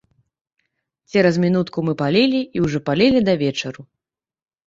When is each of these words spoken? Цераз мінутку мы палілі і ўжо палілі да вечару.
Цераз 1.13 1.35
мінутку 1.43 1.83
мы 1.89 1.93
палілі 2.01 2.41
і 2.59 2.63
ўжо 2.65 2.79
палілі 2.89 3.19
да 3.27 3.33
вечару. 3.45 3.81